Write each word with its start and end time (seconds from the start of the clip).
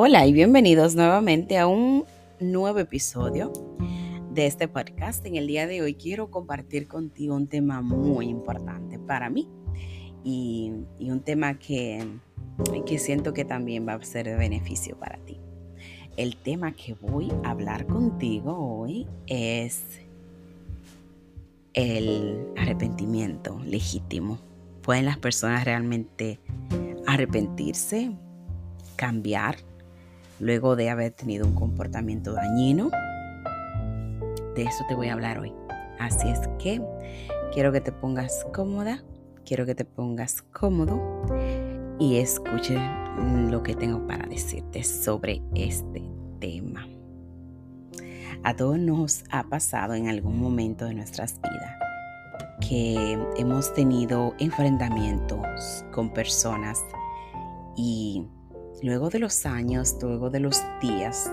Hola 0.00 0.24
y 0.28 0.32
bienvenidos 0.32 0.94
nuevamente 0.94 1.58
a 1.58 1.66
un 1.66 2.04
nuevo 2.38 2.78
episodio 2.78 3.52
de 4.32 4.46
este 4.46 4.68
podcast. 4.68 5.26
En 5.26 5.34
el 5.34 5.48
día 5.48 5.66
de 5.66 5.82
hoy 5.82 5.94
quiero 5.94 6.30
compartir 6.30 6.86
contigo 6.86 7.34
un 7.34 7.48
tema 7.48 7.82
muy 7.82 8.28
importante 8.28 9.00
para 9.00 9.28
mí 9.28 9.48
y, 10.22 10.70
un 11.00 11.20
tema 11.24 11.58
que, 11.58 12.06
que 12.86 12.98
siento 13.00 13.32
que 13.32 13.44
también 13.44 13.88
va 13.88 13.94
a 13.94 14.02
ser 14.04 14.26
de 14.26 14.36
beneficio 14.36 14.96
para 14.96 15.18
ti. 15.24 15.40
El 16.16 16.36
tema 16.36 16.76
que 16.76 16.94
voy 16.94 17.32
a 17.42 17.50
hablar 17.50 17.84
contigo 17.84 18.56
hoy 18.56 19.04
es 19.26 19.82
el 21.74 22.46
arrepentimiento 22.56 23.58
legítimo. 23.64 24.38
¿Pueden 24.80 25.06
las 25.06 25.18
personas 25.18 25.64
realmente 25.64 26.38
arrepentirse, 27.04 28.12
cambiar 28.94 29.56
luego 30.40 30.76
de 30.76 30.90
haber 30.90 31.12
tenido 31.12 31.46
un 31.46 31.54
comportamiento 31.54 32.32
dañino. 32.32 32.90
De 34.54 34.62
eso 34.62 34.84
te 34.88 34.94
voy 34.94 35.08
a 35.08 35.14
hablar 35.14 35.38
hoy. 35.38 35.52
Así 35.98 36.28
es 36.28 36.40
que 36.58 36.80
quiero 37.52 37.72
que 37.72 37.80
te 37.80 37.92
pongas 37.92 38.46
cómoda, 38.52 39.02
quiero 39.44 39.66
que 39.66 39.74
te 39.74 39.84
pongas 39.84 40.42
cómodo 40.42 41.00
y 41.98 42.18
escuche 42.18 42.78
lo 43.50 43.62
que 43.62 43.74
tengo 43.74 44.06
para 44.06 44.26
decirte 44.26 44.84
sobre 44.84 45.42
este 45.54 46.02
tema. 46.38 46.86
A 48.44 48.54
todos 48.54 48.78
nos 48.78 49.24
ha 49.30 49.44
pasado 49.44 49.94
en 49.94 50.08
algún 50.08 50.40
momento 50.40 50.84
de 50.84 50.94
nuestras 50.94 51.40
vidas 51.40 51.78
que 52.60 53.18
hemos 53.36 53.72
tenido 53.74 54.34
enfrentamientos 54.38 55.84
con 55.92 56.12
personas 56.12 56.78
y 57.76 58.24
luego 58.82 59.10
de 59.10 59.18
los 59.18 59.46
años, 59.46 59.96
luego 60.00 60.30
de 60.30 60.40
los 60.40 60.62
días, 60.80 61.30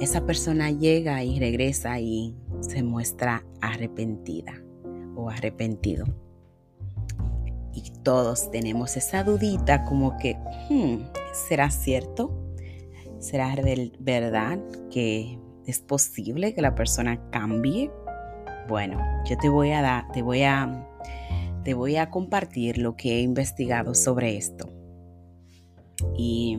esa 0.00 0.24
persona 0.24 0.70
llega 0.70 1.22
y 1.24 1.38
regresa 1.38 1.98
y 1.98 2.36
se 2.60 2.82
muestra 2.82 3.44
arrepentida 3.60 4.62
o 5.16 5.30
arrepentido. 5.30 6.06
Y 7.72 7.92
todos 8.02 8.50
tenemos 8.50 8.96
esa 8.96 9.24
dudita 9.24 9.84
como 9.84 10.16
que, 10.16 10.36
hmm, 10.70 10.98
¿será 11.48 11.70
cierto? 11.70 12.32
¿Será 13.18 13.54
verdad 13.98 14.58
que 14.90 15.38
es 15.66 15.80
posible 15.80 16.54
que 16.54 16.62
la 16.62 16.74
persona 16.74 17.20
cambie? 17.30 17.90
Bueno, 18.68 19.00
yo 19.28 19.36
te 19.36 19.48
voy 19.48 19.72
a 19.72 19.82
dar, 19.82 20.10
te 20.12 20.22
voy 20.22 20.42
a, 20.42 20.88
te 21.64 21.74
voy 21.74 21.96
a 21.96 22.10
compartir 22.10 22.78
lo 22.78 22.96
que 22.96 23.16
he 23.16 23.20
investigado 23.20 23.94
sobre 23.94 24.36
esto. 24.36 24.77
Y 26.16 26.56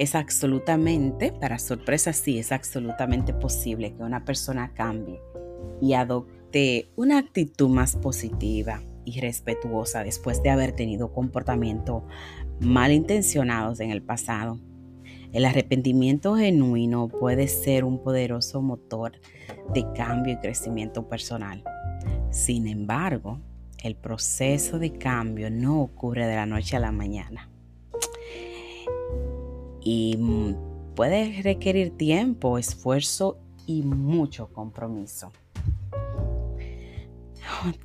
es 0.00 0.14
absolutamente, 0.14 1.30
para 1.30 1.58
sorpresa 1.58 2.14
sí, 2.14 2.38
es 2.38 2.52
absolutamente 2.52 3.34
posible 3.34 3.92
que 3.94 4.02
una 4.02 4.24
persona 4.24 4.72
cambie 4.72 5.20
y 5.80 5.92
adopte 5.92 6.90
una 6.96 7.18
actitud 7.18 7.68
más 7.68 7.96
positiva 7.96 8.80
y 9.04 9.20
respetuosa 9.20 10.02
después 10.02 10.42
de 10.42 10.48
haber 10.48 10.72
tenido 10.72 11.12
comportamientos 11.12 12.02
malintencionados 12.60 13.80
en 13.80 13.90
el 13.90 14.00
pasado. 14.00 14.58
El 15.32 15.44
arrepentimiento 15.44 16.34
genuino 16.34 17.08
puede 17.08 17.46
ser 17.46 17.84
un 17.84 18.02
poderoso 18.02 18.62
motor 18.62 19.12
de 19.74 19.84
cambio 19.94 20.32
y 20.32 20.38
crecimiento 20.38 21.08
personal. 21.08 21.62
Sin 22.30 22.68
embargo, 22.68 23.38
el 23.82 23.96
proceso 23.96 24.78
de 24.78 24.92
cambio 24.92 25.50
no 25.50 25.82
ocurre 25.82 26.26
de 26.26 26.36
la 26.36 26.46
noche 26.46 26.76
a 26.76 26.80
la 26.80 26.90
mañana 26.90 27.49
y 29.82 30.16
mm, 30.16 30.94
puede 30.94 31.42
requerir 31.42 31.96
tiempo, 31.96 32.58
esfuerzo 32.58 33.38
y 33.66 33.82
mucho 33.82 34.52
compromiso. 34.52 35.32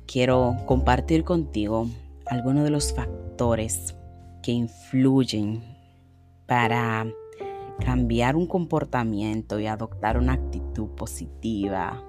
Quiero 0.06 0.56
compartir 0.66 1.24
contigo 1.24 1.88
algunos 2.26 2.64
de 2.64 2.70
los 2.70 2.94
factores 2.94 3.94
que 4.42 4.52
influyen 4.52 5.62
para 6.46 7.06
cambiar 7.84 8.36
un 8.36 8.46
comportamiento 8.46 9.60
y 9.60 9.66
adoptar 9.66 10.18
una 10.18 10.34
actitud 10.34 10.88
positiva. 10.90 12.02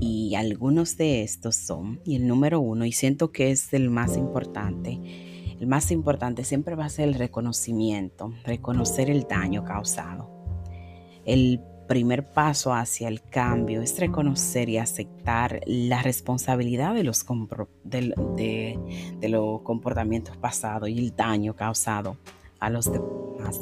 Y 0.00 0.34
algunos 0.34 0.96
de 0.96 1.22
estos 1.22 1.56
son, 1.56 2.00
y 2.04 2.16
el 2.16 2.26
número 2.26 2.60
uno, 2.60 2.84
y 2.84 2.92
siento 2.92 3.32
que 3.32 3.50
es 3.50 3.72
el 3.72 3.88
más 3.88 4.16
importante, 4.16 5.00
el 5.60 5.66
más 5.66 5.90
importante 5.90 6.44
siempre 6.44 6.74
va 6.74 6.84
a 6.84 6.90
ser 6.90 7.08
el 7.08 7.14
reconocimiento, 7.14 8.32
reconocer 8.44 9.10
el 9.10 9.24
daño 9.24 9.64
causado. 9.64 10.30
El 11.24 11.60
primer 11.88 12.30
paso 12.32 12.74
hacia 12.74 13.08
el 13.08 13.22
cambio 13.22 13.80
es 13.80 13.98
reconocer 13.98 14.68
y 14.68 14.78
aceptar 14.78 15.60
la 15.66 16.02
responsabilidad 16.02 16.94
de 16.94 17.04
los, 17.04 17.24
de, 17.84 18.78
los 19.22 19.62
comportamientos 19.62 20.36
pasados 20.36 20.88
y 20.88 20.98
el 20.98 21.16
daño 21.16 21.54
causado 21.54 22.16
a 22.58 22.70
los 22.70 22.90
demás. 22.90 23.60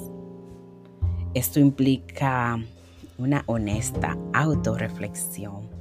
Esto 1.34 1.60
implica 1.60 2.58
una 3.18 3.44
honesta 3.46 4.16
autorreflexión 4.32 5.73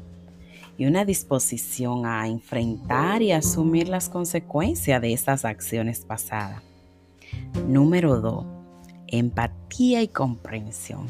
y 0.77 0.85
una 0.85 1.05
disposición 1.05 2.05
a 2.05 2.27
enfrentar 2.27 3.21
y 3.21 3.31
asumir 3.31 3.89
las 3.89 4.09
consecuencias 4.09 5.01
de 5.01 5.13
estas 5.13 5.45
acciones 5.45 6.01
pasadas. 6.05 6.61
Número 7.67 8.19
2. 8.19 8.45
Empatía 9.07 10.01
y 10.01 10.07
comprensión. 10.07 11.07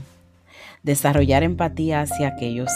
Desarrollar 0.83 1.43
empatía 1.43 2.01
hacia 2.01 2.29
aquellos 2.29 2.69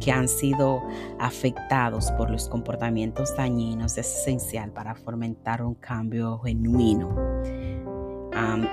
que 0.00 0.12
han 0.12 0.28
sido 0.28 0.82
afectados 1.18 2.10
por 2.12 2.30
los 2.30 2.48
comportamientos 2.48 3.36
dañinos 3.36 3.98
es 3.98 4.20
esencial 4.20 4.70
para 4.70 4.94
fomentar 4.94 5.62
un 5.62 5.74
cambio 5.74 6.38
genuino. 6.38 7.14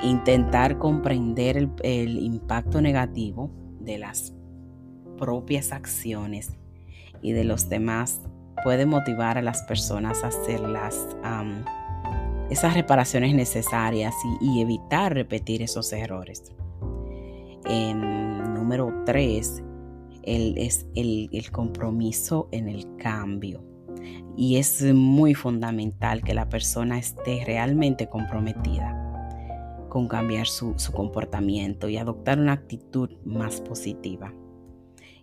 intentar 0.01 0.77
comprender 0.77 1.69
el 1.83 2.17
impacto 2.17 2.81
negativo 2.81 3.49
de 3.79 3.97
las 3.97 4.33
propias 5.17 5.71
acciones 5.71 6.57
y 7.23 7.31
de 7.31 7.45
los 7.45 7.69
demás 7.69 8.21
puede 8.63 8.85
motivar 8.85 9.37
a 9.37 9.41
las 9.41 9.63
personas 9.63 10.23
a 10.23 10.27
hacer 10.27 10.59
las, 10.59 11.07
esas 12.49 12.73
reparaciones 12.75 13.33
necesarias 13.33 14.13
y, 14.41 14.61
evitar 14.61 15.13
repetir 15.13 15.61
esos 15.61 15.91
errores. 15.93 16.43
número 17.65 18.93
tres 19.05 19.63
es 20.23 20.85
el, 20.95 21.29
el 21.31 21.51
compromiso 21.51 22.47
en 22.51 22.67
el 22.67 22.95
cambio. 22.97 23.63
Y 24.35 24.57
es 24.57 24.81
muy 24.81 25.33
fundamental 25.35 26.23
que 26.23 26.33
la 26.33 26.49
persona 26.49 26.97
esté 26.97 27.43
realmente 27.45 28.07
comprometida 28.09 28.99
con 29.89 30.07
cambiar 30.07 30.47
su, 30.47 30.73
su 30.77 30.91
comportamiento 30.91 31.87
y 31.87 31.97
adoptar 31.97 32.39
una 32.39 32.53
actitud 32.53 33.11
más 33.25 33.61
positiva. 33.61 34.33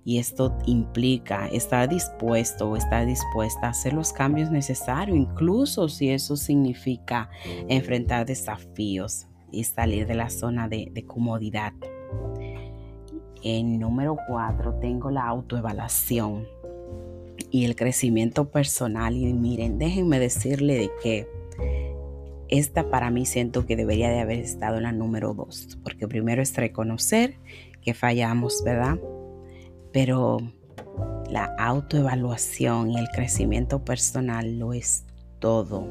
Y 0.05 0.19
esto 0.19 0.56
implica 0.66 1.47
estar 1.49 1.88
dispuesto 1.88 2.71
o 2.71 2.77
estar 2.77 3.06
dispuesta 3.06 3.66
a 3.66 3.71
hacer 3.71 3.93
los 3.93 4.12
cambios 4.12 4.50
necesarios, 4.50 5.16
incluso 5.16 5.88
si 5.88 6.11
eso 6.11 6.37
significa 6.37 7.28
enfrentar 7.69 8.25
desafíos 8.25 9.27
y 9.53 9.65
salir 9.65 10.06
de 10.06 10.15
la 10.15 10.31
zona 10.31 10.69
de, 10.69 11.05
comodidad. 11.06 11.72
En 13.43 13.78
número 13.78 14.16
cuatro 14.28 14.75
tengo 14.81 15.10
la 15.10 15.27
autoevaluación 15.27 16.47
y 17.50 17.65
el 17.65 17.77
crecimiento 17.77 18.50
personal. 18.50 19.16
Y 19.16 19.33
miren, 19.33 19.78
déjenme 19.78 20.19
decirle 20.19 20.75
de 20.75 20.91
que 21.03 21.28
esta 22.48 22.91
para 22.91 23.10
mí 23.10 23.27
siento 23.27 23.66
que 23.66 23.77
debería 23.77 24.10
de 24.10 24.21
haber 24.21 24.41
estado 24.41 24.77
en 24.77 24.83
la 24.84 24.92
número 24.92 25.34
dos, 25.34 25.78
porque 25.83 26.09
primero 26.09 26.42
es 26.42 26.54
reconocer 26.57 27.36
que 27.80 27.95
fallamos, 27.95 28.63
¿verdad? 28.65 28.98
Pero 29.92 30.39
la 31.31 31.45
autoevaluación 31.59 32.91
y 32.91 32.98
el 32.98 33.09
crecimiento 33.09 33.84
personal 33.84 34.59
lo 34.59 34.72
es 34.72 35.04
todo. 35.39 35.87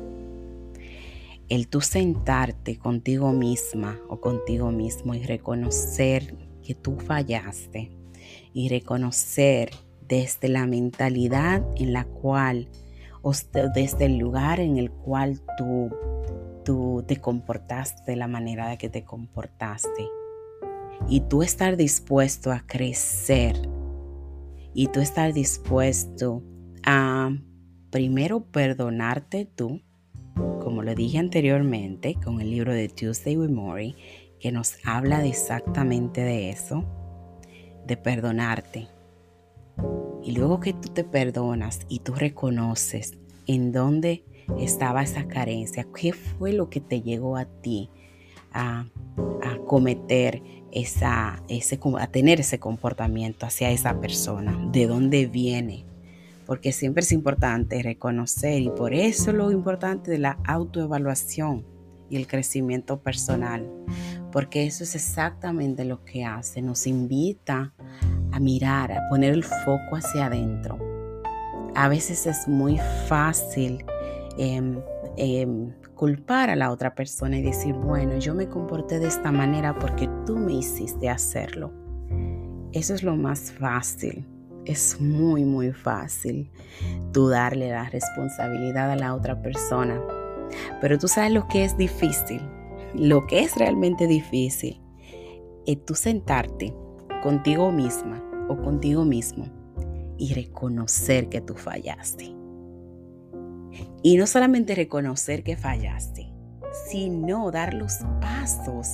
El 1.48 1.68
tú 1.68 1.82
sentarte 1.82 2.78
contigo 2.78 3.32
misma 3.32 4.00
o 4.08 4.20
contigo 4.20 4.72
mismo 4.72 5.16
y 5.16 5.24
reconocer 5.24 6.36
que 6.62 6.76
tú 6.76 6.98
fallaste 7.00 7.90
y 8.54 8.70
reconocer 8.70 9.72
desde 10.08 10.50
la 10.50 10.68
mentalidad 10.68 11.66
en 11.78 11.94
la 11.94 12.04
cual 12.04 12.68
o 13.22 13.32
desde 13.74 14.06
el 14.06 14.18
lugar 14.18 14.60
en 14.60 14.78
el 14.78 14.92
cual 14.92 15.42
tú, 15.58 15.90
tú 16.64 17.04
te 17.08 17.18
comportaste 17.18 18.12
de 18.12 18.18
la 18.18 18.28
manera 18.28 18.68
de 18.68 18.78
que 18.78 18.90
te 18.90 19.04
comportaste 19.04 20.08
y 21.08 21.22
tú 21.22 21.44
estar 21.44 21.78
dispuesto 21.78 22.52
a 22.52 22.64
crecer 22.66 23.56
y 24.80 24.88
tú 24.88 25.02
estás 25.02 25.34
dispuesto 25.34 26.42
a 26.86 27.36
primero 27.90 28.46
perdonarte 28.46 29.44
tú, 29.44 29.82
como 30.62 30.84
lo 30.84 30.96
dije 30.96 31.18
anteriormente 31.18 32.16
con 32.24 32.40
el 32.40 32.50
libro 32.50 32.72
de 32.72 32.88
Tuesday 32.88 33.36
with 33.36 33.50
Mori, 33.50 33.98
que 34.40 34.54
nos 34.54 34.78
habla 34.86 35.26
exactamente 35.26 36.22
de 36.22 36.52
eso, 36.52 36.86
de 37.86 37.98
perdonarte. 37.98 38.88
Y 40.24 40.32
luego 40.32 40.62
que 40.62 40.72
tú 40.72 40.88
te 40.94 41.04
perdonas 41.04 41.82
y 41.90 42.00
tú 42.00 42.14
reconoces 42.14 43.18
en 43.48 43.74
dónde 43.74 44.24
estaba 44.60 45.04
esa 45.04 45.28
carencia, 45.28 45.88
qué 45.94 46.14
fue 46.14 46.54
lo 46.54 46.70
que 46.70 46.80
te 46.80 47.02
llegó 47.02 47.36
a 47.36 47.44
ti 47.44 47.90
a, 48.54 48.88
cometer 49.70 50.42
esa, 50.72 51.44
ese, 51.48 51.80
a 52.00 52.08
tener 52.08 52.40
ese 52.40 52.60
comportamiento 52.60 53.46
hacia 53.46 53.70
esa 53.70 54.02
persona, 54.02 54.58
de 54.72 54.88
dónde 54.88 55.28
viene. 55.28 55.86
Porque 56.48 56.72
siempre 56.72 57.04
es 57.04 57.12
importante 57.12 57.82
reconocer 57.84 58.62
y 58.64 58.72
por 58.72 58.96
eso 58.96 59.32
lo 59.32 59.52
importante 59.52 60.10
de 60.10 60.18
la 60.18 60.40
autoevaluación 60.46 61.64
y 62.10 62.18
el 62.18 62.26
crecimiento 62.26 63.00
personal, 63.00 63.70
porque 64.32 64.66
eso 64.66 64.84
es 64.84 64.96
exactamente 64.96 65.86
lo 65.86 66.04
que 66.04 66.26
hace, 66.26 66.64
nos 66.64 66.88
invita 66.88 67.72
a 68.32 68.40
mirar, 68.40 68.92
a 68.92 69.08
poner 69.10 69.34
el 69.34 69.44
foco 69.44 69.96
hacia 69.96 70.26
adentro. 70.26 70.80
A 71.76 71.88
veces 71.88 72.26
es 72.26 72.48
muy 72.48 72.80
fácil 73.08 73.86
em, 74.40 74.82
culpar 76.00 76.50
a 76.50 76.56
la 76.56 76.72
otra 76.72 76.96
persona 76.96 77.40
y 77.40 77.42
decir, 77.42 77.76
bueno, 77.76 78.18
yo 78.20 78.34
me 78.34 78.48
comporté 78.48 79.00
de 79.00 79.08
esta 79.08 79.34
manera 79.34 79.78
porque 79.78 80.10
tú 80.26 80.38
me 80.38 80.54
hiciste 80.54 81.10
hacerlo. 81.10 81.74
Eso 82.72 82.94
es 82.94 83.04
lo 83.04 83.18
más 83.18 83.52
fácil. 83.52 84.26
Es 84.64 85.02
muy, 85.02 85.44
muy 85.44 85.74
fácil 85.74 86.50
tú 87.12 87.28
darle 87.28 87.70
la 87.70 87.90
responsabilidad 87.90 88.90
a 88.90 88.96
la 88.96 89.14
otra 89.14 89.42
persona. 89.42 90.02
Pero 90.80 90.98
tú 90.98 91.10
sabes 91.10 91.34
lo 91.34 91.50
que 91.50 91.66
es 91.66 91.78
difícil. 91.78 92.40
Lo 92.96 93.28
que 93.28 93.42
es 93.42 93.58
realmente 93.58 94.08
difícil 94.08 94.82
es 95.66 95.84
tú 95.84 95.96
sentarte 95.96 96.74
contigo 97.22 97.74
misma 97.74 98.24
o 98.48 98.56
contigo 98.56 99.04
mismo 99.04 99.48
y 100.18 100.34
reconocer 100.34 101.28
que 101.28 101.42
tú 101.42 101.56
fallaste. 101.56 102.39
Y 104.02 104.18
no 104.18 104.28
solamente 104.28 104.76
reconocer 104.76 105.44
que 105.44 105.58
fallaste, 105.58 106.32
sino 106.90 107.52
dar 107.52 107.74
los 107.74 107.98
pasos 108.22 108.94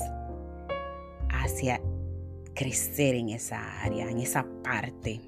hacia 1.30 1.80
crecer 2.56 3.16
en 3.16 3.30
esa 3.30 3.82
área, 3.84 4.10
en 4.10 4.20
esa 4.20 4.46
parte. 4.64 5.22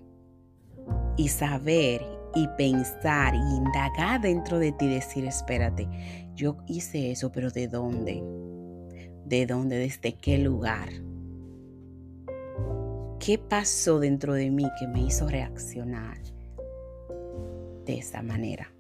Y 1.15 1.27
saber 1.27 2.01
y 2.33 2.47
pensar 2.57 3.35
y 3.35 3.38
indagar 3.38 4.21
dentro 4.21 4.59
de 4.59 4.71
ti, 4.71 4.88
decir, 4.88 5.25
espérate, 5.25 5.88
yo 6.35 6.57
hice 6.68 7.12
eso, 7.12 7.31
pero 7.31 7.51
¿de 7.51 7.68
dónde? 7.68 8.23
¿De 9.25 9.45
dónde? 9.45 9.77
¿Desde 9.77 10.15
qué 10.15 10.38
lugar? 10.38 10.89
¿Qué 13.19 13.38
pasó 13.38 14.00
dentro 14.00 14.33
de 14.33 14.50
mí 14.50 14.65
que 14.80 14.88
me 14.88 15.01
hizo 15.01 15.27
reaccionar 15.27 16.18
de 17.85 17.97
esa 17.97 18.21
manera? 18.21 18.71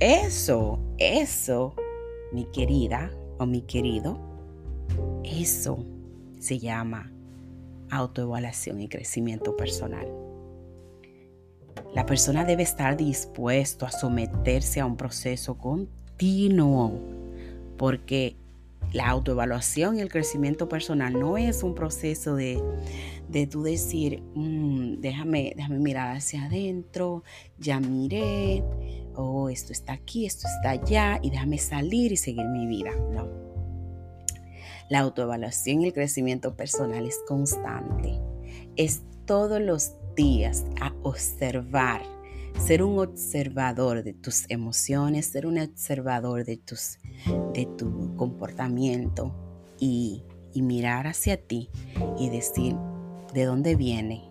Eso, 0.00 0.78
eso, 0.96 1.74
mi 2.32 2.46
querida 2.46 3.10
o 3.38 3.44
mi 3.44 3.60
querido, 3.60 4.18
eso 5.24 5.84
se 6.38 6.58
llama 6.58 7.12
autoevaluación 7.90 8.80
y 8.80 8.88
crecimiento 8.88 9.58
personal. 9.58 10.08
La 11.92 12.06
persona 12.06 12.46
debe 12.46 12.62
estar 12.62 12.96
dispuesto 12.96 13.84
a 13.84 13.90
someterse 13.90 14.80
a 14.80 14.86
un 14.86 14.96
proceso 14.96 15.58
continuo, 15.58 16.98
porque 17.76 18.36
la 18.94 19.06
autoevaluación 19.06 19.98
y 19.98 20.00
el 20.00 20.08
crecimiento 20.08 20.66
personal 20.66 21.12
no 21.12 21.36
es 21.36 21.62
un 21.62 21.74
proceso 21.74 22.36
de, 22.36 22.58
de 23.28 23.46
tú 23.46 23.62
decir, 23.62 24.22
mm, 24.34 25.00
déjame, 25.00 25.52
déjame 25.56 25.78
mirar 25.78 26.16
hacia 26.16 26.46
adentro, 26.46 27.22
ya 27.58 27.80
miré, 27.80 28.64
oh, 29.16 29.48
esto 29.48 29.72
está 29.72 29.92
aquí, 29.92 30.26
esto 30.26 30.46
está 30.46 30.70
allá, 30.70 31.18
y 31.22 31.30
déjame 31.30 31.58
salir 31.58 32.12
y 32.12 32.16
seguir 32.16 32.46
mi 32.46 32.66
vida. 32.66 32.90
No. 33.12 33.28
La 34.88 35.00
autoevaluación 35.00 35.82
y 35.82 35.86
el 35.86 35.92
crecimiento 35.92 36.56
personal 36.56 37.06
es 37.06 37.20
constante. 37.26 38.20
Es 38.76 39.02
todos 39.24 39.60
los 39.60 39.92
días 40.16 40.64
a 40.80 40.92
observar, 41.02 42.02
ser 42.58 42.82
un 42.82 42.98
observador 42.98 44.02
de 44.02 44.12
tus 44.12 44.44
emociones, 44.48 45.26
ser 45.26 45.46
un 45.46 45.58
observador 45.58 46.44
de, 46.44 46.56
tus, 46.56 46.98
de 47.54 47.66
tu 47.78 48.16
comportamiento 48.16 49.32
y, 49.78 50.24
y 50.52 50.62
mirar 50.62 51.06
hacia 51.06 51.36
ti 51.36 51.70
y 52.18 52.28
decir, 52.28 52.74
¿de 53.32 53.44
dónde 53.44 53.76
viene? 53.76 54.28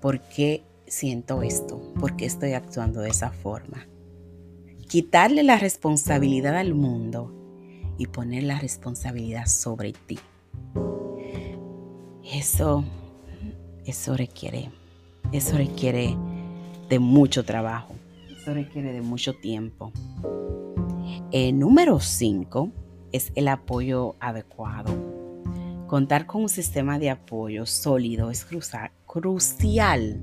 ¿Por 0.00 0.20
qué 0.20 0.64
siento 0.90 1.42
esto? 1.42 1.80
¿Por 1.98 2.16
qué 2.16 2.26
estoy 2.26 2.52
actuando 2.52 3.00
de 3.00 3.10
esa 3.10 3.30
forma? 3.30 3.86
Quitarle 4.88 5.42
la 5.42 5.58
responsabilidad 5.58 6.56
al 6.56 6.74
mundo 6.74 7.34
y 7.98 8.06
poner 8.06 8.44
la 8.44 8.58
responsabilidad 8.58 9.46
sobre 9.46 9.92
ti. 9.92 10.18
Eso, 12.24 12.84
eso 13.84 14.16
requiere, 14.16 14.70
eso 15.32 15.56
requiere 15.56 16.16
de 16.88 16.98
mucho 16.98 17.44
trabajo. 17.44 17.94
Eso 18.30 18.54
requiere 18.54 18.92
de 18.92 19.02
mucho 19.02 19.34
tiempo. 19.34 19.92
El 21.32 21.58
número 21.58 22.00
5 22.00 22.70
es 23.12 23.32
el 23.34 23.48
apoyo 23.48 24.16
adecuado. 24.20 24.92
Contar 25.86 26.26
con 26.26 26.42
un 26.42 26.48
sistema 26.48 26.98
de 26.98 27.10
apoyo 27.10 27.66
sólido 27.66 28.30
es 28.30 28.46
crucial 29.06 30.20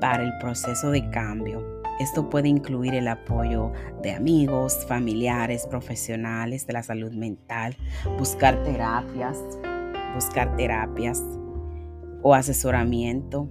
para 0.00 0.22
el 0.22 0.36
proceso 0.38 0.90
de 0.90 1.08
cambio. 1.10 1.80
Esto 2.00 2.30
puede 2.30 2.48
incluir 2.48 2.94
el 2.94 3.08
apoyo 3.08 3.72
de 4.02 4.12
amigos, 4.12 4.86
familiares, 4.86 5.66
profesionales 5.66 6.66
de 6.66 6.72
la 6.72 6.82
salud 6.82 7.12
mental, 7.12 7.76
buscar 8.18 8.62
terapias, 8.64 9.38
buscar 10.14 10.56
terapias 10.56 11.22
o 12.22 12.34
asesoramiento. 12.34 13.48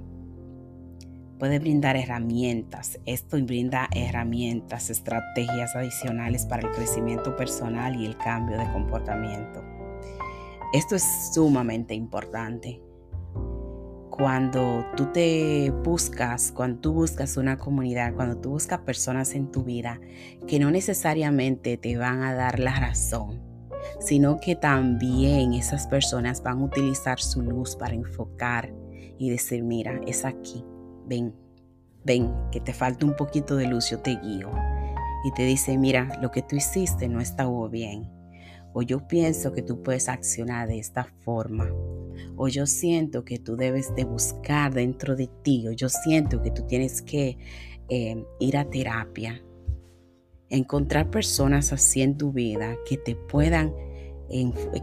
Puede 1.37 1.59
brindar 1.59 1.95
herramientas. 1.95 2.99
Esto 3.05 3.37
brinda 3.37 3.87
herramientas, 3.95 4.89
estrategias 4.89 5.75
adicionales 5.75 6.45
para 6.47 6.67
el 6.67 6.73
crecimiento 6.73 7.35
personal 7.35 7.95
y 7.95 8.05
el 8.07 8.17
cambio 8.17 8.57
de 8.57 8.69
comportamiento. 8.73 9.63
Esto 10.73 10.95
es 10.95 11.33
sumamente 11.33 11.93
importante 11.93 12.81
cuando 14.19 14.85
tú 14.97 15.05
te 15.13 15.71
buscas, 15.71 16.51
cuando 16.51 16.81
tú 16.81 16.93
buscas 16.93 17.37
una 17.37 17.57
comunidad, 17.57 18.13
cuando 18.13 18.35
tú 18.37 18.49
buscas 18.49 18.79
personas 18.81 19.33
en 19.33 19.49
tu 19.49 19.63
vida 19.63 20.01
que 20.45 20.59
no 20.59 20.71
necesariamente 20.71 21.77
te 21.77 21.95
van 21.95 22.23
a 22.23 22.33
dar 22.33 22.59
la 22.59 22.77
razón, 22.77 23.39
sino 24.01 24.41
que 24.41 24.57
también 24.57 25.53
esas 25.53 25.87
personas 25.87 26.43
van 26.43 26.59
a 26.59 26.65
utilizar 26.65 27.21
su 27.21 27.41
luz 27.41 27.77
para 27.77 27.93
enfocar 27.93 28.73
y 29.17 29.29
decir, 29.29 29.63
mira, 29.63 30.01
es 30.05 30.25
aquí, 30.25 30.65
ven, 31.07 31.33
ven, 32.03 32.29
que 32.51 32.59
te 32.59 32.73
falta 32.73 33.05
un 33.05 33.15
poquito 33.15 33.55
de 33.55 33.67
luz, 33.67 33.89
yo 33.89 33.99
te 33.99 34.17
guío. 34.17 34.51
Y 35.23 35.31
te 35.31 35.43
dice, 35.43 35.77
mira, 35.77 36.19
lo 36.21 36.29
que 36.29 36.41
tú 36.41 36.57
hiciste 36.57 37.07
no 37.07 37.21
estaba 37.21 37.69
bien. 37.69 38.18
O 38.73 38.81
yo 38.81 39.07
pienso 39.07 39.51
que 39.51 39.61
tú 39.61 39.81
puedes 39.81 40.09
accionar 40.09 40.67
de 40.67 40.79
esta 40.79 41.05
forma 41.23 41.69
o 42.35 42.47
yo 42.47 42.65
siento 42.65 43.25
que 43.25 43.37
tú 43.37 43.55
debes 43.55 43.93
de 43.95 44.05
buscar 44.05 44.73
dentro 44.73 45.15
de 45.15 45.27
ti, 45.43 45.67
o 45.67 45.71
yo 45.71 45.89
siento 45.89 46.41
que 46.41 46.51
tú 46.51 46.63
tienes 46.65 47.01
que 47.01 47.37
eh, 47.89 48.23
ir 48.39 48.57
a 48.57 48.69
terapia. 48.69 49.43
Encontrar 50.49 51.11
personas 51.11 51.73
así 51.73 52.01
en 52.01 52.17
tu 52.17 52.31
vida 52.31 52.77
que 52.87 52.97
te 52.97 53.15
puedan, 53.15 53.73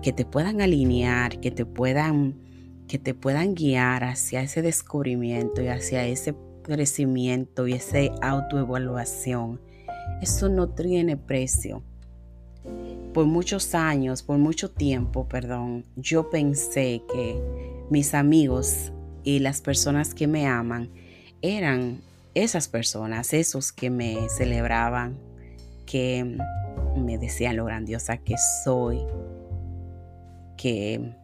que 0.03 0.13
te 0.13 0.25
puedan 0.25 0.61
alinear, 0.61 1.41
que 1.41 1.51
te 1.51 1.65
puedan, 1.65 2.39
que 2.87 2.99
te 2.99 3.15
puedan 3.15 3.55
guiar 3.55 4.05
hacia 4.05 4.43
ese 4.43 4.63
descubrimiento 4.63 5.63
y 5.63 5.69
hacia 5.69 6.07
ese 6.07 6.37
crecimiento 6.63 7.67
y 7.67 7.73
esa 7.73 7.99
autoevaluación. 8.23 9.61
Eso 10.21 10.49
no 10.49 10.69
tiene 10.69 11.17
precio 11.17 11.83
por 13.17 13.25
muchos 13.25 13.75
años, 13.75 14.23
por 14.23 14.37
mucho 14.37 14.71
tiempo, 14.71 15.27
perdón, 15.27 15.87
yo 15.97 16.29
pensé 16.29 17.01
que 17.11 17.41
mis 17.89 18.13
amigos 18.13 18.93
y 19.25 19.39
las 19.39 19.63
personas 19.63 20.15
que 20.15 20.27
me 20.27 20.47
aman 20.47 20.91
eran 21.41 22.03
esas 22.35 22.69
personas, 22.69 23.33
esos 23.33 23.73
que 23.73 23.89
me 23.89 24.29
celebraban, 24.29 25.17
que 25.87 26.37
me 26.95 27.17
decían 27.17 27.57
lo 27.57 27.65
grandiosa 27.65 28.19
que 28.19 28.35
soy, 28.65 28.99
que, 30.59 31.15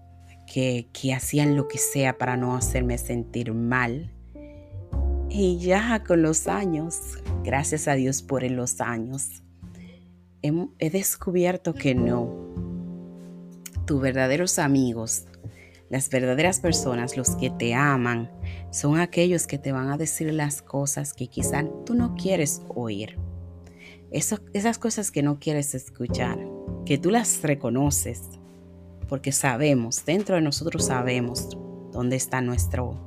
que, 0.51 0.89
que 0.95 1.13
hacían 1.13 1.57
lo 1.57 1.69
que 1.69 1.77
sea 1.77 2.17
para 2.17 2.39
no 2.39 2.57
hacerme 2.57 2.97
sentir 2.97 3.53
mal. 3.53 4.11
Y 5.29 5.59
ya 5.59 6.03
con 6.05 6.23
los 6.23 6.49
años, 6.49 7.19
gracias 7.45 7.87
a 7.87 7.93
Dios 7.93 8.23
por 8.23 8.51
los 8.51 8.81
años, 8.81 9.43
he, 10.43 10.91
descubierto 10.91 11.75
que 11.75 11.95
no. 11.95 12.29
tus 13.87 14.01
verdaderos 14.01 14.59
amigos, 14.59 15.25
las 15.89 16.09
verdaderas 16.09 16.61
personas, 16.61 17.17
los 17.17 17.37
que 17.37 17.51
te 17.51 17.75
aman, 17.75 18.31
son 18.71 18.99
aquellos 18.99 19.47
que 19.47 19.59
te 19.59 19.73
van 19.73 19.91
a 19.91 19.99
decir 19.99 20.33
las 20.33 20.63
cosas 20.63 21.13
que 21.13 21.29
quizás 21.29 21.67
tú 21.85 21.95
no 21.95 22.15
quieres 22.15 22.63
oír. 22.69 23.19
esas 24.11 24.79
cosas 24.79 25.11
que 25.11 25.23
no 25.23 25.39
quieres 25.39 25.75
escuchar, 25.75 26.39
que 26.85 26.99
tú 26.99 27.11
las 27.11 27.43
reconoces, 27.43 28.23
porque 29.09 29.33
sabemos, 29.33 30.05
dentro 30.05 30.37
de 30.37 30.43
nosotros 30.43 30.87
sabemos 30.87 31.57
dónde 31.93 32.17
está 32.17 32.41
nuestro, 32.41 32.99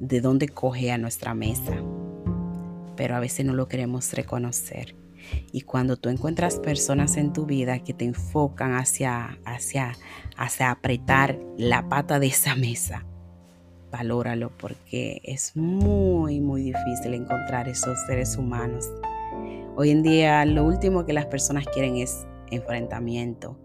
de 0.00 0.20
dónde 0.20 0.48
coge 0.48 0.90
a 0.90 0.98
nuestra 0.98 1.34
mesa, 1.34 1.82
pero 2.96 3.16
a 3.16 3.20
veces 3.20 3.46
no 3.46 3.54
lo 3.54 3.68
queremos 3.68 4.12
reconocer. 4.12 4.94
Y 5.52 5.62
cuando 5.62 5.96
tú 5.96 6.08
encuentras 6.08 6.58
personas 6.58 7.16
en 7.16 7.32
tu 7.32 7.46
vida 7.46 7.78
que 7.80 7.92
te 7.92 8.04
enfocan 8.04 8.74
hacia, 8.74 9.38
hacia, 9.44 9.92
hacia 10.36 10.70
apretar 10.70 11.38
la 11.56 11.88
pata 11.88 12.18
de 12.18 12.28
esa 12.28 12.54
mesa, 12.54 13.04
valóralo 13.90 14.50
porque 14.56 15.20
es 15.24 15.56
muy, 15.56 16.40
muy 16.40 16.62
difícil 16.62 17.14
encontrar 17.14 17.68
esos 17.68 17.98
seres 18.06 18.36
humanos. 18.36 18.88
Hoy 19.76 19.90
en 19.90 20.02
día 20.02 20.44
lo 20.44 20.64
último 20.64 21.04
que 21.04 21.12
las 21.12 21.26
personas 21.26 21.66
quieren 21.72 21.96
es 21.96 22.26
enfrentamiento 22.50 23.58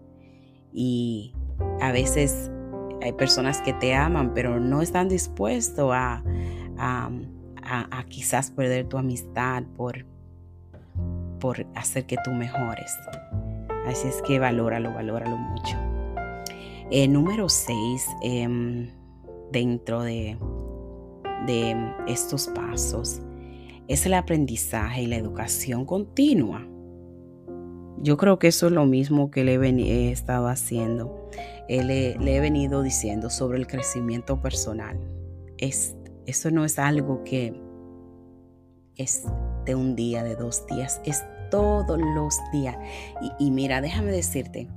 y 0.72 1.34
a 1.80 1.92
veces 1.92 2.50
hay 3.02 3.12
personas 3.12 3.60
que 3.60 3.72
te 3.74 3.94
aman 3.94 4.32
pero 4.34 4.60
no 4.60 4.82
están 4.82 5.08
dispuestos 5.08 5.90
a, 5.92 6.22
a, 6.78 7.10
a 7.62 8.04
quizás 8.04 8.50
perder 8.50 8.86
tu 8.88 8.98
amistad 8.98 9.64
por 9.76 10.06
por 11.38 11.66
hacer 11.74 12.06
que 12.06 12.16
tú 12.24 12.32
mejores. 12.32 12.96
Así 13.86 14.08
es 14.08 14.22
que 14.22 14.38
valóralo, 14.38 14.92
valóralo 14.92 15.36
mucho. 15.36 15.76
Eh, 16.90 17.08
número 17.08 17.48
6, 17.48 18.06
em, 18.22 18.90
dentro 19.52 20.02
de, 20.02 20.36
de 21.46 21.76
estos 22.06 22.48
pasos, 22.48 23.20
es 23.88 24.06
el 24.06 24.14
aprendizaje 24.14 25.02
y 25.02 25.06
la 25.06 25.16
educación 25.16 25.84
continua. 25.84 26.66
Yo 27.98 28.16
creo 28.16 28.38
que 28.38 28.48
eso 28.48 28.66
es 28.66 28.72
lo 28.72 28.84
mismo 28.84 29.30
que 29.30 29.44
le 29.44 29.54
he, 29.54 30.10
estado 30.10 30.48
haciendo. 30.48 31.28
Eh, 31.68 31.82
le, 31.82 32.16
le, 32.18 32.36
he 32.36 32.40
venido 32.40 32.82
diciendo 32.82 33.30
sobre 33.30 33.58
el 33.58 33.66
crecimiento 33.66 34.40
personal. 34.42 34.98
Es, 35.58 35.96
eso 36.26 36.50
no 36.50 36.64
es 36.64 36.78
algo 36.78 37.24
que 37.24 37.60
es 38.96 39.24
un 39.74 39.96
día, 39.96 40.22
de 40.22 40.36
dos 40.36 40.66
días, 40.66 41.00
es 41.04 41.24
todos 41.50 41.98
los 41.98 42.38
días. 42.52 42.76
Y, 43.38 43.50
mira, 43.50 43.80
déjame 43.80 44.12
decirte 44.12 44.68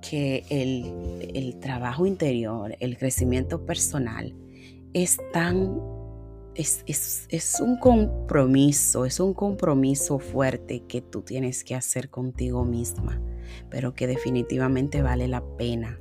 que 0.00 0.44
el, 0.50 1.58
trabajo 1.60 2.06
interior, 2.06 2.76
el 2.80 2.96
crecimiento 2.96 3.64
personal, 3.64 4.34
es 4.92 5.18
tan, 5.32 5.80
es, 6.54 6.84
es, 6.86 7.60
un 7.60 7.76
compromiso, 7.76 9.04
es 9.04 9.20
un 9.20 9.34
compromiso 9.34 10.18
fuerte 10.18 10.82
que 10.88 11.00
tú 11.00 11.22
tienes 11.22 11.64
que 11.64 11.74
hacer 11.74 12.10
contigo 12.10 12.64
misma, 12.64 13.20
pero 13.68 13.94
que 13.94 14.06
definitivamente 14.06 15.02
vale 15.02 15.28
la 15.28 15.42
pena. 15.56 15.98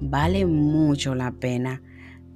Vale 0.00 0.44
mucho 0.44 1.14
la 1.14 1.32
pena 1.32 1.82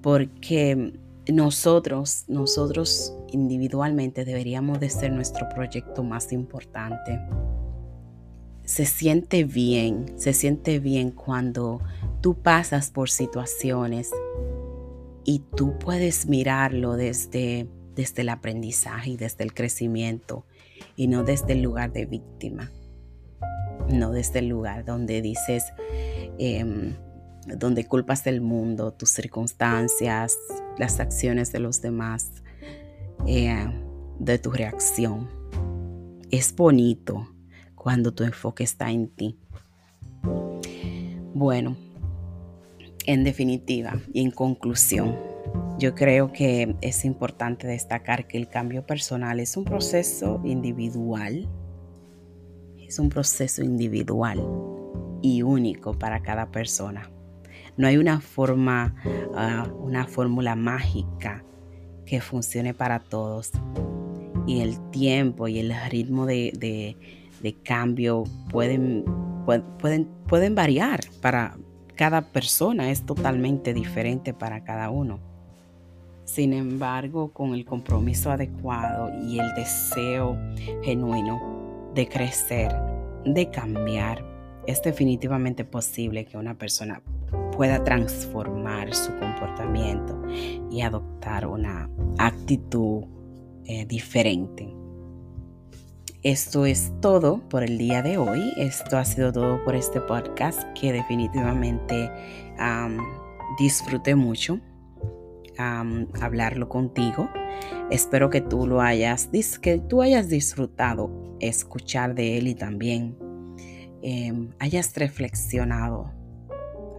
porque 0.02 0.94
nosotros, 1.28 2.24
nosotros 2.28 3.14
individualmente 3.32 4.24
deberíamos 4.24 4.80
de 4.80 4.90
ser 4.90 5.12
nuestro 5.12 5.48
proyecto 5.48 6.02
más 6.02 6.32
importante. 6.32 7.20
Se 8.64 8.86
siente 8.86 9.44
bien, 9.44 10.06
se 10.16 10.32
siente 10.32 10.78
bien 10.78 11.10
cuando 11.10 11.80
tú 12.20 12.34
pasas 12.34 12.90
por 12.90 13.10
situaciones 13.10 14.10
y 15.24 15.40
tú 15.56 15.78
puedes 15.78 16.26
mirarlo 16.26 16.96
desde, 16.96 17.68
desde 17.94 18.22
el 18.22 18.28
aprendizaje 18.28 19.10
y 19.10 19.16
desde 19.16 19.44
el 19.44 19.54
crecimiento 19.54 20.44
y 20.96 21.08
no 21.08 21.24
desde 21.24 21.52
el 21.52 21.62
lugar 21.62 21.92
de 21.92 22.06
víctima, 22.06 22.70
no 23.88 24.12
desde 24.12 24.40
el 24.40 24.48
lugar 24.48 24.84
donde 24.84 25.22
dices, 25.22 25.64
em, 26.38 26.94
donde 27.46 27.86
culpas 27.86 28.24
del 28.24 28.40
mundo, 28.40 28.92
tus 28.92 29.10
circunstancias, 29.10 30.36
las 30.78 31.00
acciones 31.00 31.52
de 31.52 31.60
los 31.60 31.80
demás, 31.80 32.39
eh, 33.32 33.64
de 34.18 34.38
tu 34.40 34.50
reacción. 34.50 35.30
Es 36.32 36.52
bonito 36.52 37.28
cuando 37.76 38.12
tu 38.12 38.24
enfoque 38.24 38.64
está 38.64 38.90
en 38.90 39.06
ti. 39.08 39.38
Bueno, 41.32 41.76
en 43.06 43.22
definitiva 43.22 44.00
y 44.12 44.22
en 44.22 44.32
conclusión, 44.32 45.16
yo 45.78 45.94
creo 45.94 46.32
que 46.32 46.74
es 46.80 47.04
importante 47.04 47.68
destacar 47.68 48.26
que 48.26 48.36
el 48.36 48.48
cambio 48.48 48.84
personal 48.84 49.38
es 49.38 49.56
un 49.56 49.64
proceso 49.64 50.40
individual. 50.44 51.48
Es 52.80 52.98
un 52.98 53.10
proceso 53.10 53.62
individual 53.62 54.44
y 55.22 55.42
único 55.42 55.96
para 55.96 56.20
cada 56.22 56.50
persona. 56.50 57.08
No 57.76 57.86
hay 57.86 57.96
una 57.96 58.20
forma, 58.20 58.96
ah, 59.36 59.72
una 59.78 60.08
fórmula 60.08 60.56
mágica 60.56 61.44
que 62.10 62.20
funcione 62.20 62.74
para 62.74 62.98
todos. 62.98 63.52
Y 64.44 64.62
el 64.62 64.80
tiempo 64.90 65.46
y 65.46 65.60
el 65.60 65.72
ritmo 65.90 66.26
de, 66.26 66.96
cambio 67.62 68.24
pueden, 68.50 69.04
pueden, 69.78 70.08
pueden 70.26 70.56
variar 70.56 71.00
para 71.22 71.56
cada 71.94 72.22
persona, 72.22 72.90
es 72.90 73.06
totalmente 73.06 73.72
diferente 73.72 74.34
para 74.34 74.64
cada 74.64 74.90
uno. 74.90 75.20
Sin 76.24 76.52
embargo, 76.52 77.32
con 77.32 77.54
el 77.54 77.64
compromiso 77.64 78.32
adecuado 78.32 79.10
y 79.28 79.38
el 79.38 79.54
deseo 79.54 80.36
genuino 80.82 81.90
de 81.94 82.08
crecer, 82.08 82.74
de 83.24 83.50
cambiar, 83.50 84.24
es 84.66 84.82
definitivamente 84.82 85.64
posible 85.64 86.24
que 86.24 86.36
una 86.36 86.54
persona 86.54 87.02
pueda 87.60 87.84
transformar 87.84 88.94
su 88.94 89.14
comportamiento 89.18 90.18
y 90.70 90.80
adoptar 90.80 91.46
una 91.46 91.90
actitud 92.16 93.04
eh, 93.66 93.84
diferente. 93.84 94.74
Esto 96.22 96.64
es 96.64 96.90
todo 97.02 97.46
por 97.50 97.62
el 97.62 97.76
día 97.76 98.00
de 98.00 98.16
hoy. 98.16 98.40
Esto 98.56 98.96
ha 98.96 99.04
sido 99.04 99.30
todo 99.30 99.62
por 99.62 99.74
este 99.74 100.00
podcast 100.00 100.62
que 100.72 100.90
definitivamente 100.90 102.10
disfruté 103.58 104.14
mucho 104.14 104.58
hablarlo 105.58 106.66
contigo. 106.70 107.28
Espero 107.90 108.30
que 108.30 108.40
tú 108.40 108.66
lo 108.66 108.80
hayas, 108.80 109.28
que 109.60 109.78
tú 109.80 110.00
hayas 110.00 110.30
disfrutado 110.30 111.36
escuchar 111.40 112.14
de 112.14 112.38
él 112.38 112.48
y 112.48 112.54
también 112.54 113.18
em, 114.00 114.48
hayas 114.60 114.96
reflexionado 114.96 116.19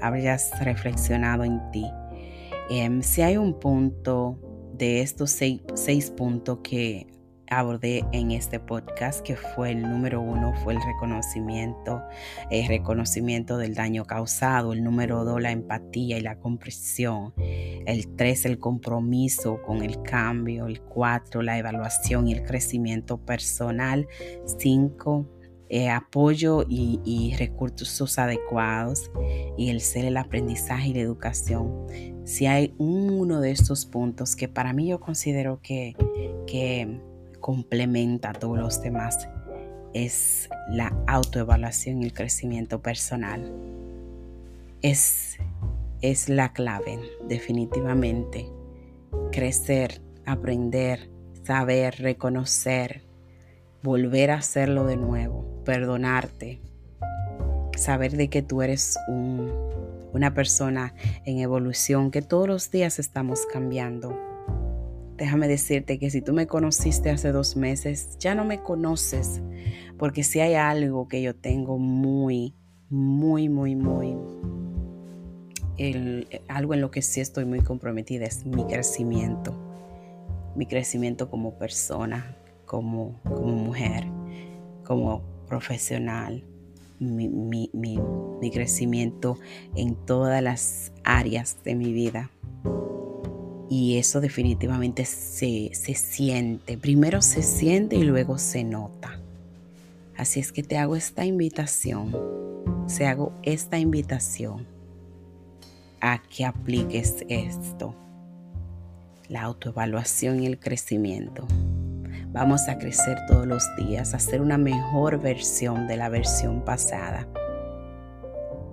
habrías 0.01 0.51
reflexionado 0.63 1.43
en 1.43 1.59
ti. 1.71 1.85
Em, 2.69 3.01
si 3.01 3.21
hay 3.21 3.37
un 3.37 3.59
punto 3.59 4.39
de 4.73 5.01
estos 5.01 5.31
seis, 5.31 6.11
puntos 6.11 6.59
que 6.63 7.07
abordé 7.47 8.05
en 8.13 8.31
este 8.31 8.59
podcast, 8.59 9.21
que 9.21 9.35
fue 9.35 9.71
el 9.71 9.81
número 9.81 10.21
uno, 10.21 10.53
fue 10.63 10.73
el 10.73 10.79
reconocimiento, 10.81 12.01
el 12.49 12.67
reconocimiento 12.67 13.57
del 13.57 13.75
daño 13.75 14.05
causado, 14.05 14.71
el 14.71 14.83
número 14.83 15.25
dos, 15.25 15.41
la 15.41 15.51
empatía 15.51 16.17
y 16.17 16.21
la 16.21 16.39
comprensión, 16.39 17.33
el 17.37 18.15
tres, 18.15 18.45
el 18.45 18.57
compromiso 18.57 19.61
con 19.61 19.83
el 19.83 20.01
cambio, 20.01 20.67
el 20.67 20.81
cuatro, 20.81 21.41
la 21.41 21.57
evaluación 21.57 22.27
y 22.27 22.33
el 22.33 22.43
crecimiento 22.43 23.17
personal, 23.17 24.07
cinco, 24.57 25.27
eh, 25.73 25.89
apoyo 25.89 26.65
y, 26.67 27.33
recursos 27.39 28.19
adecuados 28.19 29.09
y 29.57 29.69
el 29.69 29.79
ser 29.79 30.03
el 30.03 30.17
aprendizaje 30.17 30.89
y 30.89 30.93
la 30.93 30.99
educación. 30.99 31.85
Si 32.25 32.45
hay 32.45 32.75
uno 32.77 33.39
de 33.39 33.51
estos 33.51 33.85
puntos 33.85 34.35
que 34.35 34.49
para 34.49 34.73
mí 34.73 34.89
yo 34.89 34.99
considero 34.99 35.61
que, 35.63 35.95
que 36.45 36.99
complementa 37.39 38.31
a 38.31 38.33
todos 38.33 38.59
los 38.59 38.81
demás, 38.81 39.29
es 39.93 40.49
la 40.69 40.93
autoevaluación 41.07 42.01
y 42.01 42.05
el 42.05 42.11
crecimiento 42.11 42.81
personal. 42.81 43.49
Es, 44.81 45.37
es 46.01 46.27
la 46.27 46.51
clave, 46.51 46.99
definitivamente. 47.29 48.45
Crecer, 49.31 50.01
aprender, 50.25 51.09
saber, 51.43 51.95
reconocer, 51.99 53.03
volver 53.83 54.31
a 54.31 54.35
hacerlo 54.35 54.83
de 54.83 54.97
nuevo 54.97 55.50
perdonarte, 55.63 56.59
saber 57.75 58.11
de 58.13 58.29
que 58.29 58.41
tú 58.41 58.61
eres 58.61 58.97
una 60.13 60.33
persona 60.33 60.93
en 61.25 61.39
evolución, 61.39 62.11
que 62.11 62.21
todos 62.21 62.47
los 62.47 62.71
días 62.71 62.99
estamos 62.99 63.45
cambiando. 63.51 64.17
Déjame 65.17 65.47
decirte 65.47 65.99
que 65.99 66.09
si 66.09 66.21
tú 66.21 66.33
me 66.33 66.47
conociste 66.47 67.11
hace 67.11 67.31
dos 67.31 67.55
meses, 67.55 68.17
ya 68.19 68.33
no 68.33 68.43
me 68.43 68.61
conoces, 68.61 69.41
porque 69.97 70.23
si 70.23 70.39
hay 70.39 70.55
algo 70.55 71.07
que 71.07 71.21
yo 71.21 71.35
tengo 71.35 71.77
muy, 71.77 72.55
muy, 72.89 73.47
muy, 73.47 73.75
muy... 73.75 74.17
algo 76.47 76.73
en 76.73 76.81
lo 76.81 76.91
que 76.91 77.01
sí 77.01 77.21
estoy 77.21 77.45
muy 77.45 77.61
comprometida 77.61 78.25
es 78.25 78.45
mi 78.45 78.65
crecimiento. 78.65 79.55
Mi 80.55 80.65
crecimiento 80.65 81.29
como 81.29 81.53
persona, 81.57 82.35
como, 82.65 83.21
como 83.23 83.55
mujer, 83.55 84.05
como 84.83 85.30
profesional, 85.51 86.45
mi, 86.99 87.27
mi, 87.73 88.51
crecimiento 88.51 89.37
en 89.75 89.95
todas 89.95 90.41
las 90.41 90.93
áreas 91.03 91.57
de 91.65 91.75
mi 91.75 91.91
vida. 91.91 92.31
Y 93.69 93.97
eso 93.97 94.21
definitivamente 94.21 95.03
se, 95.03 95.71
se 95.73 95.93
siente. 95.93 96.77
Primero 96.77 97.21
se 97.21 97.43
siente 97.43 97.97
y 97.97 98.03
luego 98.03 98.37
se 98.37 98.63
nota. 98.63 99.19
Así 100.15 100.39
es 100.39 100.53
que 100.53 100.63
te 100.63 100.77
hago 100.77 100.95
esta 100.95 101.25
invitación, 101.25 102.15
se 102.87 103.05
hago 103.07 103.33
esta 103.43 103.77
invitación 103.77 104.65
a 105.99 106.21
que 106.21 106.45
apliques 106.45 107.25
esto, 107.27 107.93
la 109.27 109.41
autoevaluación 109.41 110.43
y 110.43 110.47
el 110.47 110.59
crecimiento. 110.59 111.45
Vamos 112.33 112.69
a 112.69 112.77
crecer 112.77 113.17
todos 113.27 113.45
los 113.45 113.63
días, 113.75 114.13
a 114.13 114.19
ser 114.19 114.41
una 114.41 114.57
mejor 114.57 115.19
versión 115.19 115.87
de 115.87 115.97
la 115.97 116.07
versión 116.07 116.61
pasada. 116.61 117.27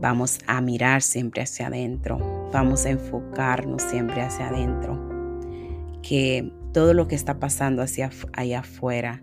Vamos 0.01 0.39
a 0.47 0.61
mirar 0.61 1.03
siempre 1.03 1.43
hacia 1.43 1.67
adentro, 1.67 2.19
vamos 2.53 2.87
a 2.87 2.91
enfocarnos 2.91 3.83
siempre 3.83 4.23
hacia 4.23 4.49
adentro. 4.49 4.97
Que 6.03 6.53
todo 6.73 6.95
lo 6.95 7.09
que 7.09 7.17
está 7.17 7.41
pasando 7.41 7.83
hacia 7.83 8.11
allá 8.33 8.61
afuera 8.61 9.23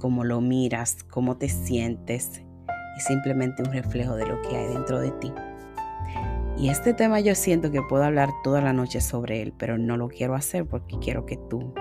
cómo 0.00 0.24
lo 0.24 0.40
miras, 0.40 1.04
cómo 1.04 1.36
te 1.36 1.48
sientes, 1.48 2.42
es 2.96 3.04
simplemente 3.04 3.62
un 3.62 3.72
reflejo 3.72 4.16
de 4.16 4.26
lo 4.26 4.40
que 4.42 4.56
hay 4.56 4.66
dentro 4.68 5.00
de 5.00 5.10
ti. 5.12 5.32
Y 6.56 6.68
este 6.68 6.94
tema 6.94 7.20
yo 7.20 7.34
siento 7.34 7.70
que 7.70 7.82
puedo 7.82 8.04
hablar 8.04 8.30
toda 8.42 8.60
la 8.60 8.72
noche 8.72 9.00
sobre 9.00 9.42
él, 9.42 9.52
pero 9.56 9.78
no 9.78 9.96
lo 9.96 10.08
quiero 10.08 10.34
hacer 10.34 10.66
porque 10.66 10.98
quiero 10.98 11.26
que 11.26 11.36
tú 11.36 11.72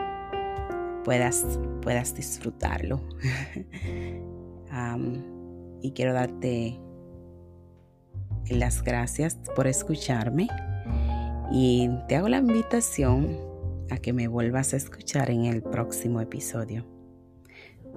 puedas, 1.09 1.43
puedas 1.81 2.13
disfrutarlo. 2.13 3.01
y 5.81 5.91
quiero 5.93 6.13
darte 6.13 6.79
las 8.51 8.83
gracias 8.83 9.39
por 9.55 9.65
escucharme 9.65 10.47
y 11.51 11.89
te 12.07 12.15
hago 12.15 12.29
la 12.29 12.37
invitación 12.37 13.39
a 13.89 13.97
que 13.97 14.13
me 14.13 14.27
vuelvas 14.27 14.75
a 14.75 14.77
escuchar 14.77 15.31
en 15.31 15.45
el 15.45 15.63
próximo 15.63 16.21
episodio. 16.21 16.85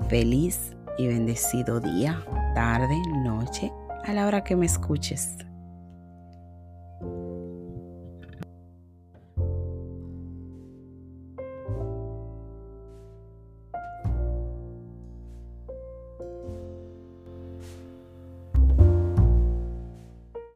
Feliz 0.08 0.74
y 0.96 1.06
bendecido 1.06 1.80
día, 1.80 2.24
tarde, 2.54 2.96
noche, 3.22 3.70
a 4.06 4.14
la 4.14 4.26
hora 4.26 4.42
que 4.42 4.56
me 4.56 4.64
escuches. 4.64 5.36